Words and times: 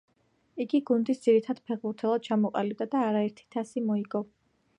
იგი 0.63 0.79
გუნდის 0.89 1.21
ძირითად 1.27 1.61
ფეხბურთელად 1.67 2.25
ჩამოყალიბდა 2.29 2.89
და 2.97 3.05
არაერთი 3.11 3.47
თასი 3.57 3.85
მოიგო. 3.93 4.25